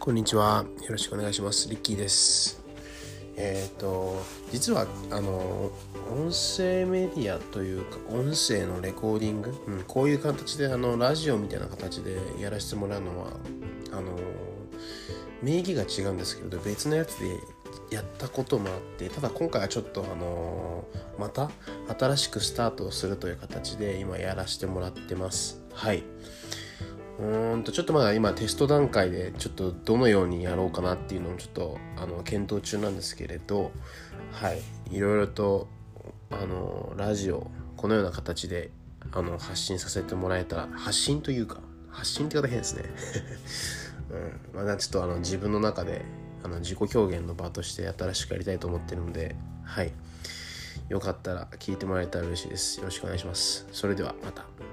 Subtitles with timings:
[0.00, 0.64] こんにちは。
[0.80, 1.68] よろしくお願いします。
[1.68, 2.64] リッキーです。
[3.36, 5.70] えっ、と、実は、あの、
[6.10, 13.26] 音声メディアというか、音声のレコーディング、うん、こういう形で、あの、ラジオみたいな形でやらせてもらうのは、
[13.92, 14.18] あの、
[15.42, 17.38] 名義が違うんですけど、別のやつで
[17.90, 20.88] やったこともあって、ただ今回はちょっと、あの、
[21.18, 21.50] また
[21.98, 25.60] 新しくスタートするという形で、今やらせてもらってます。
[25.74, 26.04] はい。
[27.20, 33.72] うんとちょっとまだ今テスト段階でちょっとどのようにやろうかなっていうのをちょっとあの検討中なんですけれど
[34.32, 34.62] はい。
[34.90, 35.68] いろいろと
[36.30, 38.70] あのラジオこのような形で
[39.12, 42.84] あの発信させてもらえたら発信というか発信って言い方変ですね。
[44.54, 44.64] うん。
[44.66, 46.04] まあちょっとあの自分の中で
[46.42, 49.92] あの自己表現の場として新しくやりたいと思ってるのではい。
[50.88, 52.78] よかったら聞いてもらえたら嬉しいです。
[52.78, 53.66] よろしくお願いします。
[53.72, 54.69] それではまた。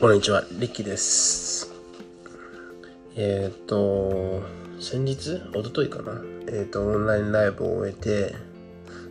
[0.00, 1.72] こんにちは、リッキーです。
[3.16, 4.44] えっ、と、
[4.78, 8.32] 先日、一昨日かな、えっ、と、オンラインライブを終えて、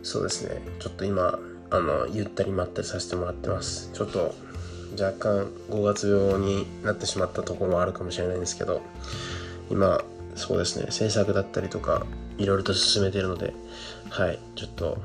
[0.02, 3.90] そうですね、ちょっと今、あの、ゆったりまったりさせてもらってます。
[3.92, 4.34] ちょっと、
[4.98, 8.80] 若干5月病になってしまったところもあるかもしれないんですけど、
[9.70, 10.02] 今、
[10.36, 12.06] そうですね、制作だったりとか、
[12.38, 13.52] いろいろと進めてるので、
[14.08, 14.96] はい、ちょっと、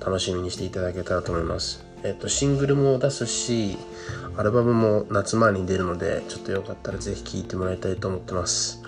[0.00, 1.85] 楽しみにしていただけたらと思います。
[2.06, 3.76] えっ、と、シングルも出すし、
[4.36, 8.80] アルバムも夏前に出るので、ちょっとよかったらぜひ聴いてもらいたいと思ってます。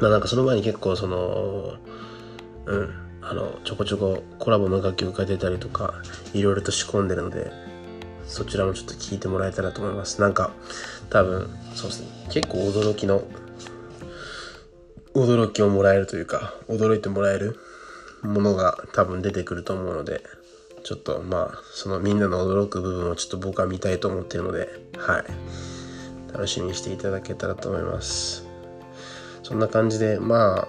[0.00, 1.74] まあなんかその前に結構その、
[2.64, 5.94] うん、あの、ちょこちょこコラボの楽曲が出たりとか、
[6.32, 7.52] いろいろと仕込んでるので、
[8.26, 10.22] そちらもちょっと聴いてもらえたらと思います。
[10.22, 10.50] なんか、
[11.10, 13.22] 多分、そうですね、結構驚きの、
[15.14, 17.58] 驚きをもらえるというか、驚いてもらえる
[18.22, 20.22] ものが多分出てくると思うので、
[20.84, 24.68] ちょっとまあそのみんなの驚く部分をちょっと僕は見たいと思ってるので
[24.98, 25.24] はい。
[26.32, 28.46] 楽しみにしていただけたらと思います。
[29.42, 30.68] そんな感じでま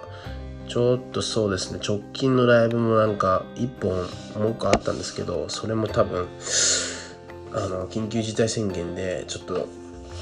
[0.68, 1.80] ちょっとそうですね。
[1.86, 6.26] 直近のライブもなんか1本もう一個あったんですけどそれも多分
[7.52, 9.68] あの緊急事態宣言でちょっと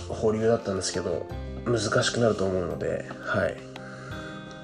[0.08, 1.26] 保留だったんですけど
[1.66, 3.56] 難しくなると思うのではい。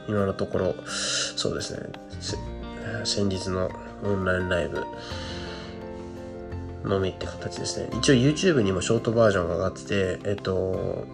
[0.09, 2.60] 今のところそうですね。
[3.05, 3.71] 先日の
[4.05, 4.85] オンラインライブ
[6.85, 7.91] のみって形ですね。
[7.99, 11.07] 一応 YouTube にもショートバージョンが上がってて、えっと、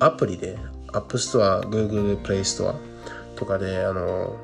[0.00, 2.74] アプリで App Store、Google Play Store
[3.36, 4.36] とかで、あの、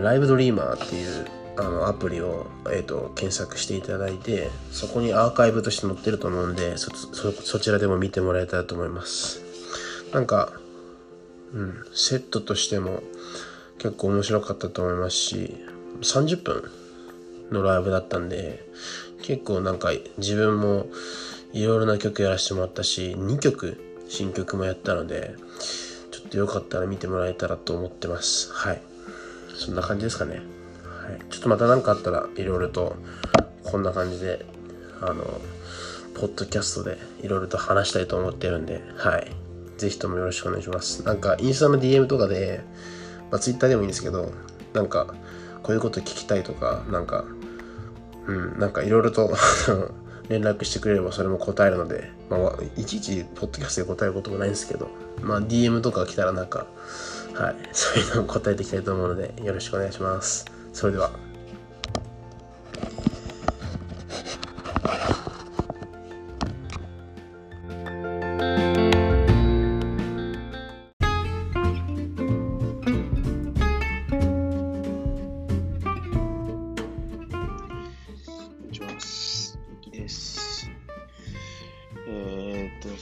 [0.00, 9.40] ライブドリーマーっていうあのアプリを、えっと、検索していただいて、そこにアーカイブとして載ってると思うんで、そ、そちらでも見てもらえたらと思います。
[10.12, 10.52] なんか、
[11.52, 13.02] うん、セットとしても
[13.78, 15.54] 結構面白かったと思いますし、
[16.00, 16.70] 30分
[17.50, 18.64] のライブだったんで
[19.22, 20.86] 結構なんか自分も
[21.52, 25.34] いろいろな曲やらせてもらったし2曲新曲もやったので
[26.10, 28.52] ちょっとよかったら見てもらえたらと思ってます。
[28.52, 28.82] はい。
[29.56, 32.96] そんな感じですかね、はい、ちょっとまた何かあったらいろいろと
[33.62, 34.44] こんな感じで
[35.00, 35.22] あの
[36.14, 39.30] ポッドキャストでいろいろと話したいと思ってるんではい。
[39.78, 41.04] ぜひともよろしくお願いします。
[41.04, 42.60] なんかインスタの DM とかで
[43.30, 44.30] まあ、ツイッターでもいいんですけど、
[44.72, 45.14] なんか、
[45.62, 47.24] こういうこと聞きたいとか、なんか、
[48.26, 49.34] うん、なんかいろいろと
[50.28, 54.88] 連絡してくれればそれも答えるので、まあ、いちいちポッドキャストで答えることもないんですけど、
[55.20, 56.66] まあ、DM とか来たらなんか、
[57.34, 60.46] はい、そういうのを答えていきたいと思うので、よろしくお願いします。
[60.72, 61.33] それでは。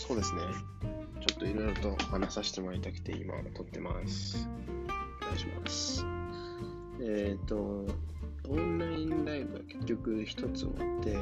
[0.07, 0.41] そうですね。
[1.21, 4.49] ちょっといろいろと話させてもらいたくて今撮ってます。
[5.23, 6.05] お願いします。
[7.01, 7.87] えー、っと、
[8.49, 11.17] オンラインライブは結局一つ終わって、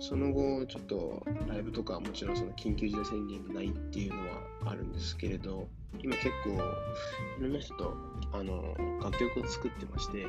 [0.00, 5.68] その後、ちょっとライブとかはもちろんその緊急事態宣言がないっていうのはあるんですけれど、
[6.02, 7.94] 今結構いろんな人と
[8.32, 10.26] あの楽曲を作ってまして、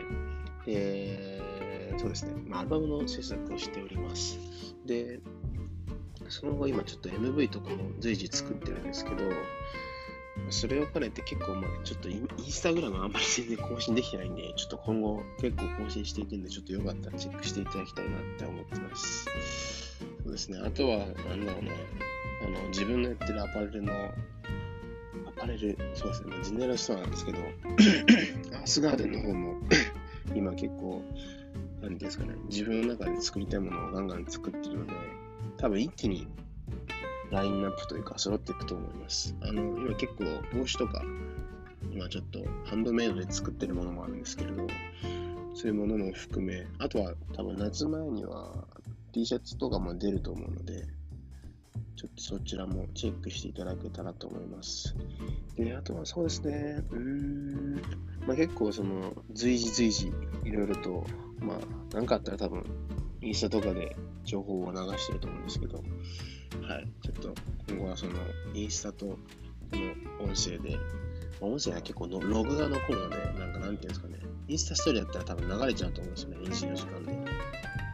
[0.67, 1.41] で、
[1.97, 4.37] そうですね、まあ、アルバムの制作をしております。
[4.85, 5.19] で、
[6.29, 9.17] その後今ちょっと MV とかも随時作ってるんですけど、
[10.49, 19.25] それを兼ねて結構まあちょっとインスタグラムあんまり全然更新できてないんで、ちょっと今後結構更新していくんで、ちょっとよかったらチェックしていただきたいなって思ってます。
[20.23, 21.71] そうですね、あとは、なんだろうな、
[22.59, 27.39] あの自分のやってるアパレルのアパレル、そうですね、ジェネラルストアなんですけど、
[28.63, 29.55] アスガーデンの方も
[30.35, 31.03] 今結構、
[31.81, 34.93] なんですかね、自分の中で作りたいものをガンガン作ってるので、
[35.59, 36.27] 多分一気に
[37.31, 39.35] ラインナップというか揃っていくと思います。
[39.41, 40.23] あの、今結構
[40.57, 41.03] 帽子とか、
[41.91, 44.65] 今ちょっとハンドメイドで作ってるものもあるんですけれど、
[45.53, 48.65] そういうものも含め、あとは多分夏前には
[49.11, 50.85] T シャツとかも出ると思うので、
[51.97, 54.95] ちょっとそちらもチェックしていただけたらと思います。
[55.57, 57.75] で、あとはそうですね、うーん、
[58.25, 60.13] まあ、結構その随時随時
[60.45, 61.05] いろいろと、
[61.41, 61.57] まあ、
[61.93, 62.63] 何かあったら多分
[63.21, 67.33] インスタとかで情報を流してると思うんですけど、はい、ちょっと
[67.67, 68.13] 今後はその
[68.53, 69.17] インスタとこ
[70.19, 70.77] の音声で、
[71.41, 77.17] まあ音声は結構のログが残るので、なんかなんていうんですかね、インスタストーリーやったら多分流れちゃうと思うんですよね、24時間で。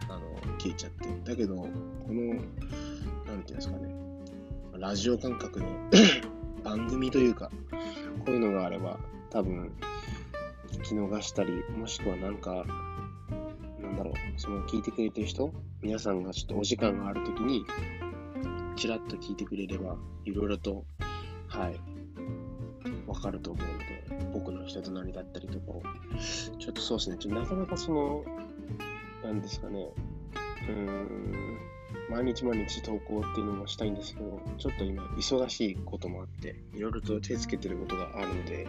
[0.10, 1.32] あの、消えちゃって。
[1.32, 1.70] だけど、こ
[2.10, 2.52] の、なんてい
[3.32, 3.96] うんですかね、
[4.78, 5.68] ラジオ感覚の
[6.64, 7.52] 番組というか、
[8.26, 9.00] こういうのがあれば、
[9.30, 9.72] 多分、
[10.72, 12.66] 聞き逃したり、もしくはなんか、
[13.96, 15.52] だろう、その聞いてくれてる人、
[15.82, 17.66] 皆さんがちょっとお時間があるときに、
[18.76, 20.86] ちらっと聞いてくれれば、いろいろと、
[21.48, 21.80] はい、
[23.08, 25.84] わかると思うので、僕の人となりだったりとかを、
[26.60, 28.26] ちょっとそうですね、ちょなかなかその、
[29.24, 29.94] なんですかね、
[30.68, 31.58] うーん、
[32.10, 38.68] 毎日毎日投稿っていうのもしたいんですけど、ちょっと今、忙しいこともあって、いろいろと手つけてることがあるので、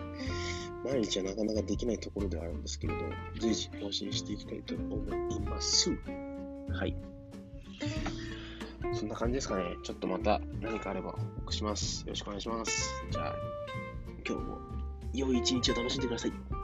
[0.84, 3.00] 毎日はなかなかできないところではあるんですけれど、
[3.38, 4.96] 随時更新していきたいと思
[5.36, 5.90] います。
[6.70, 6.96] はい。
[8.94, 9.64] そんな感じですかね。
[9.82, 12.02] ちょっとまた何かあれば報告します。
[12.02, 12.90] よろしくお願いします。
[13.10, 13.34] じゃあ、
[14.26, 14.58] 今日も
[15.12, 16.55] 良い一日を楽しんでください。